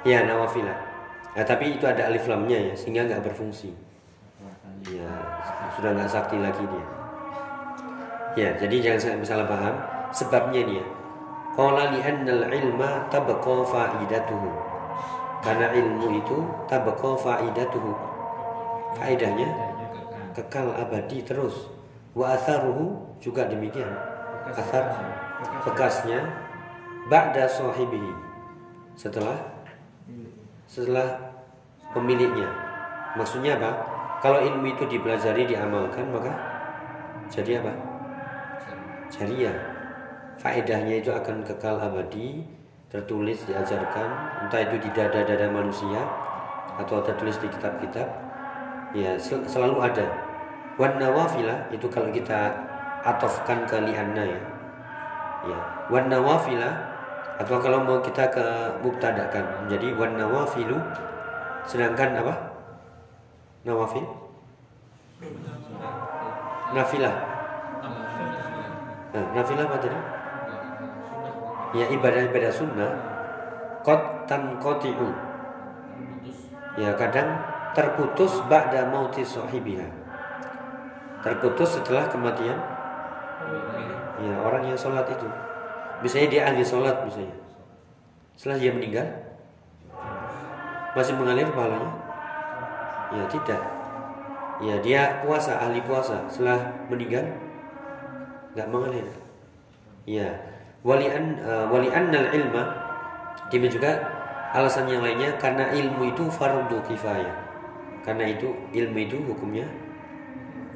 [0.00, 0.90] Ya nawafilah
[1.30, 3.70] Nah, tapi itu ada alif lamnya ya sehingga nggak berfungsi.
[4.90, 5.10] Ya
[5.78, 6.86] sudah nggak sakti lagi dia.
[8.34, 9.76] Ya jadi jangan sampai salah paham.
[10.10, 10.82] Sebabnya dia
[11.54, 14.50] qala li annal ilma tabqa faidatuhu.
[15.38, 17.94] Karena ilmu itu tabqa faidatuhu.
[18.98, 19.54] Faedahnya
[20.34, 21.70] kekal abadi terus.
[22.10, 24.09] Wa atharuhu juga demikian
[24.48, 24.84] athar
[25.64, 26.20] bekasnya.
[27.10, 28.12] Ba'da sahibihi.
[28.94, 29.34] Setelah?
[30.70, 31.18] Setelah
[31.90, 32.46] pemiliknya.
[33.18, 33.70] Maksudnya apa?
[34.20, 36.30] Kalau ilmu itu dipelajari diamalkan maka
[37.32, 37.72] jadi apa?
[39.10, 39.56] Jariah.
[40.38, 42.46] Faedahnya itu akan kekal abadi
[42.92, 44.08] tertulis diajarkan.
[44.46, 46.04] Entah itu di dada-dada manusia
[46.78, 48.06] atau tertulis di kitab-kitab.
[48.94, 50.06] Ya sel- selalu ada.
[50.78, 52.69] Wan nawafilah itu kalau kita
[53.04, 54.40] atofkan ke lianna ya.
[55.46, 55.58] Ya.
[55.88, 56.74] Wan nawafilah
[57.40, 58.44] atau kalau mau kita ke
[58.84, 60.76] mubtadakan menjadi wan nawafilu
[61.64, 62.34] sedangkan apa?
[63.64, 64.04] Nawafil?
[66.72, 67.14] Nafilah.
[69.10, 69.98] Nah, nafilah apa tadi?
[71.76, 72.92] Ya ibadah-ibadah sunnah.
[73.84, 75.08] Kot tanqati'u.
[76.80, 77.36] Ya kadang
[77.76, 79.88] terputus ba'da mauti sahibiha.
[81.20, 82.56] Terputus setelah kematian
[84.20, 85.28] ya orang yang sholat itu.
[86.00, 87.36] Misalnya dia ahli sholat misalnya
[88.40, 89.04] setelah dia meninggal
[90.96, 91.92] masih mengalir pahalanya
[93.12, 93.62] ya tidak.
[94.60, 96.24] Ya dia puasa ahli puasa.
[96.32, 97.24] Setelah meninggal
[98.56, 99.04] nggak mengalir.
[100.08, 100.40] Ya
[100.80, 102.64] walian uh, waliannal ilma
[103.52, 103.92] demikian juga
[104.56, 107.36] alasan yang lainnya karena ilmu itu fardu kifayah.
[108.00, 109.68] Karena itu ilmu itu hukumnya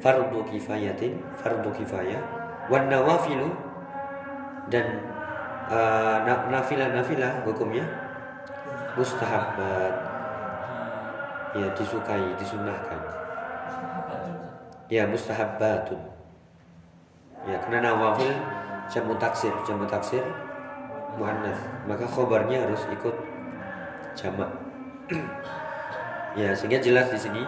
[0.05, 3.53] fardu kifayatin fardu kifayah wan nawafilu
[4.73, 5.05] dan
[5.69, 7.85] uh, na- nafilah nafilah hukumnya
[8.97, 9.93] mustahabat.
[11.55, 12.99] Ya disukai disunahkan.
[14.91, 15.97] Ya mustahabbatun
[17.45, 18.33] ya karena nawafil
[18.89, 20.21] jamu taksir jamu taksir
[21.15, 21.57] muannas.
[21.87, 23.15] Maka khobarnya harus ikut
[24.17, 24.49] jamak.
[26.35, 27.39] Ya sehingga jelas di sini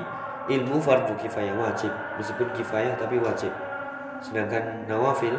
[0.47, 1.91] ilmu fardu kifayah wajib.
[2.15, 3.51] Meskipun kifayah tapi wajib
[4.21, 5.35] sedangkan nawafil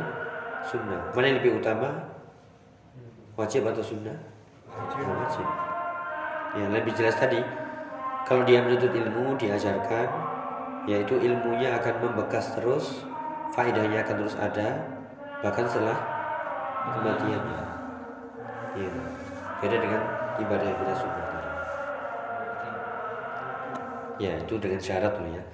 [0.66, 1.10] sunnah.
[1.14, 1.88] Mana yang lebih utama?
[3.38, 4.14] Wajib atau sunnah?
[4.68, 5.46] Ya, wajib.
[6.58, 7.38] Ya lebih jelas tadi
[8.24, 10.08] kalau dia menuntut ilmu diajarkan
[10.88, 13.04] yaitu ilmunya akan membekas terus
[13.52, 14.80] faedahnya akan terus ada
[15.44, 15.96] bahkan setelah
[16.96, 17.60] kematiannya
[18.80, 18.90] ya
[19.60, 20.02] beda dengan
[20.40, 21.50] ibadah ibadah sunnah tadi.
[24.18, 25.44] Ya itu dengan syarat loh ya.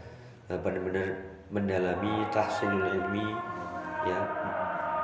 [0.49, 3.31] Nah, benar-benar mendalami tahsinul ilmi
[4.11, 4.19] ya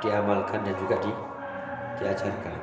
[0.03, 1.11] diamalkan dan juga di
[2.03, 2.59] diajarkan.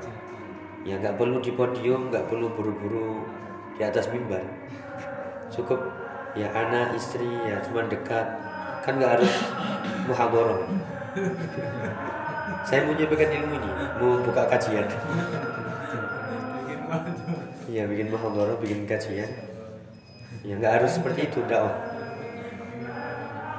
[0.85, 3.25] Ya nggak perlu di podium nggak perlu buru-buru
[3.81, 4.45] di atas mimbar.
[5.49, 5.81] Cukup
[6.37, 8.29] ya anak istri ya cuma dekat.
[8.85, 9.33] Kan nggak harus
[10.05, 10.69] muhadharah
[12.69, 14.87] saya mau nyampaikan ilmu ini mau buka kajian.
[17.69, 19.31] Iya bikin muhadharah bikin kajian.
[20.45, 21.98] Ya nggak harus seperti itu dakwah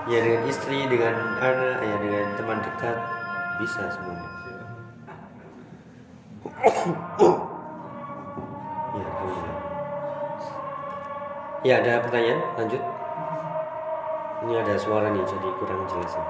[0.10, 2.98] ya dengan istri dengan anak ya dengan teman dekat
[3.62, 4.30] bisa semuanya
[8.98, 9.58] ya alhamdulillah
[11.62, 12.82] ya ada pertanyaan lanjut
[14.40, 16.26] ini ada suara nih jadi kurang jelas ya.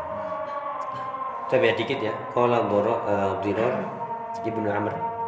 [1.49, 2.13] Coba ya dikit ya.
[2.33, 3.85] Qala uh, Dirar
[4.41, 5.18] Ibnu Amr.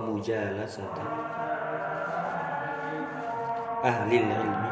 [0.00, 1.04] Mujalasata
[3.84, 4.70] ahli ilmi.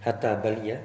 [0.00, 0.80] Hatta balia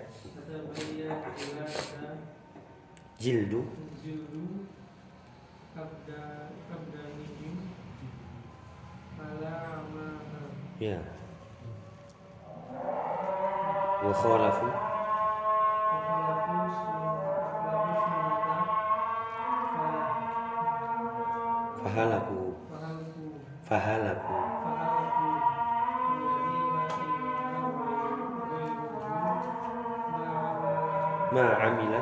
[31.36, 32.00] ma amila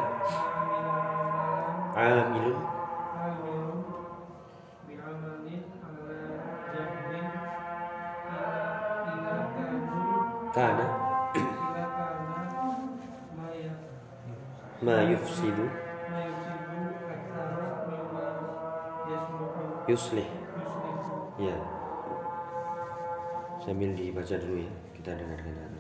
[1.98, 2.58] amilun
[10.54, 10.86] kana
[14.86, 15.66] ma yufsidu
[19.90, 20.30] yuslih
[21.42, 21.58] ya
[23.66, 25.74] sambil dibaca dulu ya kita dengarkan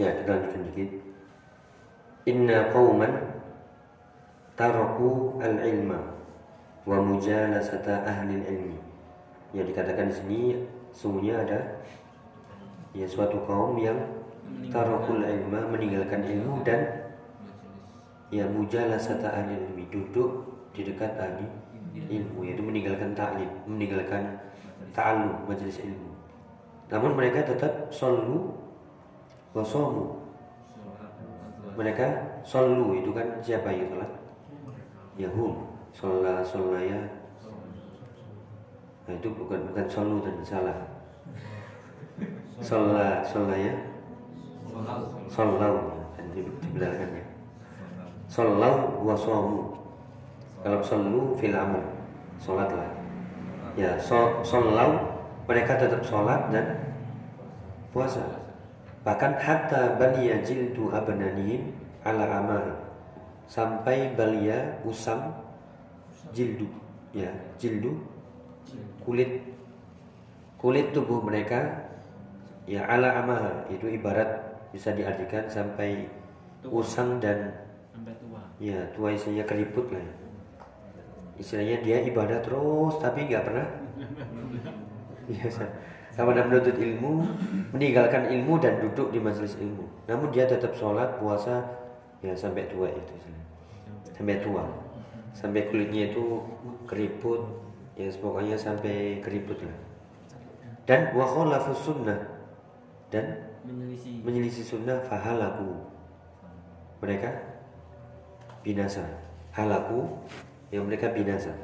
[0.00, 0.90] Ya, kita lanjutkan dikit.
[2.24, 3.12] Inna qauman
[4.56, 6.00] taraku al-ilma
[6.88, 8.80] wa mujalasata ahli ilmi.
[9.52, 10.40] Yang dikatakan di sini
[10.96, 11.84] sungguhnya ada
[12.96, 14.00] ya suatu kaum yang
[14.72, 17.12] tarakul ilma meninggalkan ilmu dan
[18.32, 21.44] ya mujalasata ahli ilmi duduk di dekat ahli
[22.08, 24.40] ilmu yaitu meninggalkan ta'lim, meninggalkan
[24.96, 26.08] ta'allum majelis ilmu.
[26.88, 28.69] Namun mereka tetap selalu
[29.50, 30.20] wasomu
[31.74, 32.06] mereka
[32.44, 34.10] solu itu kan siapa yang sholat?
[35.16, 35.52] Yahum.
[35.90, 37.00] Sholat sholaya
[39.08, 40.78] nah itu bukan bukan solu dan salah.
[42.62, 43.74] Sholat sholaya
[45.26, 45.74] sholau
[46.14, 47.24] dan dibenarkannya
[48.30, 49.74] sholau wasomu
[50.62, 51.82] kalau solu fil amal.
[52.38, 52.90] Sholatlah.
[53.74, 55.10] Ya sholau
[55.50, 56.78] mereka tetap sholat dan
[57.90, 58.39] puasa
[59.00, 61.72] bahkan hatta balia jildu abnanihim
[62.04, 62.64] ala amal
[63.48, 65.34] sampai balia usam
[66.30, 66.68] jildu.
[67.10, 67.98] Ya jildu.
[69.02, 69.42] Kulit.
[70.60, 71.88] Kulit tubuh mereka
[72.68, 74.28] ya ala amal itu ibarat
[74.70, 76.06] bisa diartikan sampai
[76.68, 77.50] usang dan
[78.60, 80.14] ya tua istilahnya keriput lah ya.
[81.40, 83.68] istilahnya dia ibadah terus tapi nggak pernah.
[85.30, 85.46] Ya,
[86.10, 87.12] sa- sama dengan menuntut ilmu
[87.70, 89.86] meninggalkan ilmu dan duduk di majelis ilmu.
[90.10, 91.62] Namun dia tetap sholat puasa
[92.20, 93.14] ya sampai tua itu
[94.18, 94.68] sampai tua.
[95.32, 96.44] Sampai kulitnya itu
[96.84, 97.40] keriput
[97.96, 99.78] ya pokoknya sampai keriput lah.
[100.84, 102.20] Dan wa khalafus sunnah.
[103.08, 104.20] Dan menyelisih.
[104.26, 105.72] menyelisih sunnah fahalaku.
[107.00, 107.30] Mereka
[108.60, 109.06] binasa.
[109.56, 110.04] Halaku
[110.68, 111.56] yang mereka binasa.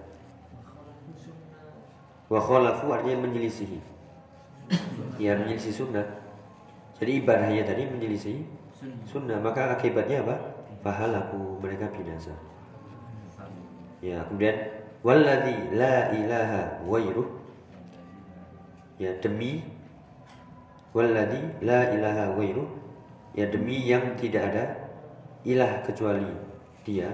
[2.26, 3.95] Wa khalafu artinya menyelisihi
[5.16, 6.06] ya menyelisih sunnah.
[6.96, 8.36] Jadi ibadahnya tadi menyelisih
[9.08, 9.38] sunnah.
[9.40, 10.36] maka akibatnya apa?
[10.80, 12.32] Fahalaku mereka binasa.
[14.04, 14.56] Ya kemudian
[15.02, 17.28] walladzi la ilaha ghairuh
[19.00, 19.64] ya demi
[20.92, 22.68] walladzi la ilaha ghairuh
[23.34, 24.64] ya demi yang tidak ada
[25.44, 26.28] ilah kecuali
[26.84, 27.08] dia.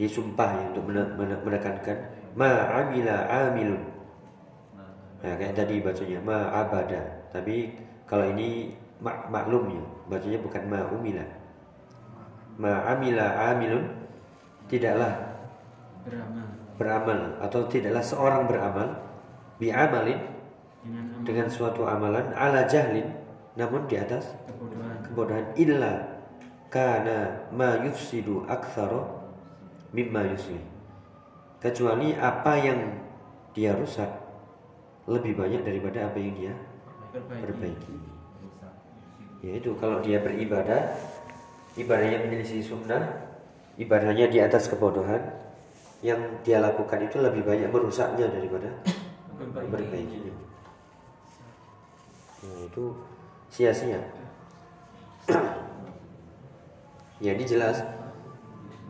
[0.00, 1.98] Dia sumpah ya untuk mene- mene- menekankan
[2.32, 3.89] ma amila amilun
[5.20, 7.02] ya kayak tadi bacanya ma abada.
[7.32, 7.76] Tapi
[8.08, 11.24] kalau ini mak maklum ya bacanya bukan ma umila.
[12.60, 13.84] Ma amila amilun
[14.68, 15.12] tidaklah
[16.04, 16.46] beramal.
[16.76, 18.88] beramal atau tidaklah seorang beramal
[19.56, 20.20] bi amalin
[20.80, 21.24] dengan amal.
[21.24, 23.08] dengan suatu amalan ala jahlin
[23.56, 24.96] namun di atas kebodohan.
[25.04, 25.46] kebodohan.
[25.56, 25.94] Illa
[26.70, 29.20] kana ma yufsidu aktsara
[29.90, 30.60] mimma yusli
[31.58, 32.80] kecuali apa yang
[33.52, 34.08] dia rusak
[35.08, 36.54] lebih banyak daripada apa yang dia
[37.12, 37.44] perbaiki.
[37.46, 37.96] perbaiki.
[39.40, 40.92] Yaitu kalau dia beribadah
[41.78, 43.30] ibadahnya menyelisih sunnah
[43.80, 45.22] ibadahnya di atas kebodohan
[46.04, 48.68] yang dia lakukan itu lebih banyak merusaknya daripada
[49.36, 50.32] memperbaikinya
[52.44, 52.84] ya, itu
[53.52, 54.00] sia-sia.
[57.20, 57.84] Ya ini jelas.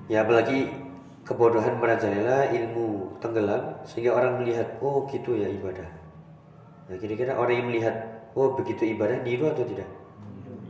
[0.06, 0.70] Ya apalagi
[1.26, 5.99] kebodohan merajalela ilmu tenggelam sehingga orang melihat oh gitu ya ibadah
[6.90, 7.94] nah kira-kira orang yang melihat
[8.34, 9.86] oh begitu ibadah niru atau tidak?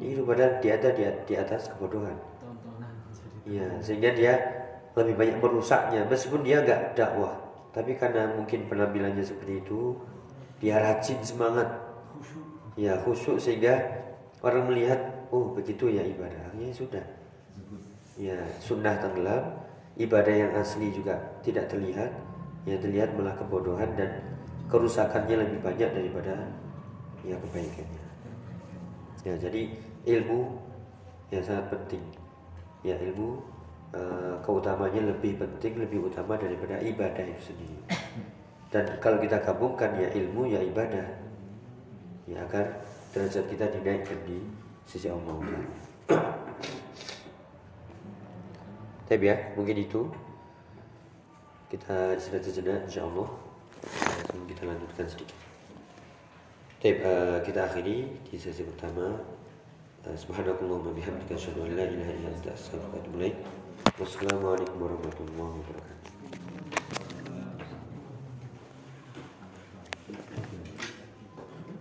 [0.01, 2.17] Niru padahal dia ada di, di atas kebodohan.
[3.49, 4.33] Iya, sehingga dia
[4.95, 6.07] lebih banyak merusaknya.
[6.07, 7.35] Meskipun dia nggak dakwah,
[7.75, 9.97] tapi karena mungkin penampilannya seperti itu,
[10.63, 11.69] dia rajin semangat,
[12.77, 13.81] ya khusyuk sehingga
[14.45, 15.01] orang melihat,
[15.33, 17.03] oh begitu ya ibadahnya sudah,
[18.21, 19.57] ya sunnah tenggelam,
[19.97, 22.13] ibadah yang asli juga tidak terlihat,
[22.69, 24.30] yang terlihat malah kebodohan dan
[24.71, 26.35] kerusakannya lebih banyak daripada
[27.27, 28.05] ya kebaikannya.
[29.27, 29.63] Ya jadi
[30.09, 30.57] ilmu
[31.29, 32.03] yang sangat penting
[32.81, 33.37] ya ilmu
[33.93, 37.79] eh, keutamanya lebih penting lebih utama daripada ibadah itu sendiri
[38.71, 41.07] dan kalau kita gabungkan ya ilmu ya ibadah
[42.31, 42.71] ya agar
[43.11, 44.39] derajat kita dinaikkan di
[44.87, 45.43] sisi Allah.
[49.11, 50.07] Tapi ya mungkin itu
[51.67, 53.27] kita istirahat sejenak insya Allah
[53.87, 55.39] sebelum kita lanjutkan sedikit.
[56.81, 59.21] Taip, eh, kita akhiri di sesi pertama.
[60.09, 63.37] Eh, Subhanakallahumma bihamdika asyhadu an la ilaha illa anta astaghfiruka wa atubu ilaik.
[64.01, 66.00] Wassalamualaikum warahmatullahi wabarakatuh.